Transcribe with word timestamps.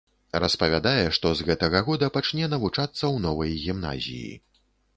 Распавядае, 0.43 1.03
што 1.17 1.33
з 1.41 1.45
гэтага 1.49 1.81
года 1.89 2.09
пачне 2.17 2.49
навучацца 2.55 2.91
ў 2.91 3.15
новай 3.27 3.55
гімназіі. 3.69 4.33